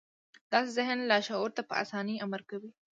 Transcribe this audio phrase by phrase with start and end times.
[0.51, 2.69] داسې ذهن لاشعور ته په اسانۍ امر کوي